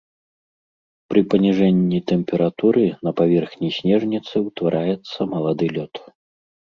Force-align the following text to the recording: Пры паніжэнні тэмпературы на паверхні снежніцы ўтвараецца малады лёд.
Пры 1.13 1.21
паніжэнні 1.33 1.99
тэмпературы 2.13 2.85
на 3.09 3.15
паверхні 3.21 3.69
снежніцы 3.79 4.35
ўтвараецца 4.49 5.31
малады 5.35 5.65
лёд. 5.77 5.93